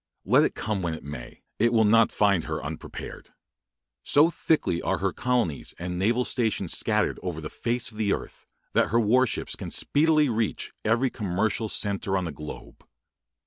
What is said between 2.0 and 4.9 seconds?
find her unprepared. So thickly